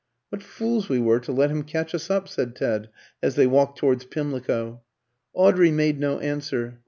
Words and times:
"What 0.29 0.41
fools 0.41 0.89
we 0.89 0.97
were 0.97 1.19
to 1.19 1.31
let 1.31 1.51
him 1.51 1.61
catch 1.61 1.93
us 1.93 2.09
up," 2.09 2.27
said 2.27 2.55
Ted 2.55 2.89
as 3.21 3.35
they 3.35 3.45
walked 3.45 3.77
towards 3.77 4.03
Pimlico. 4.05 4.81
Audrey 5.35 5.69
made 5.69 5.99
no 5.99 6.17
answer. 6.17 6.79